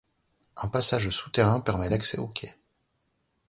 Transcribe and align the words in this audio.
Un 0.57 0.67
passage 0.67 1.11
souterrain 1.11 1.59
permet 1.59 1.87
l'accès 1.89 2.17
aux 2.17 2.25
quais. 2.27 2.57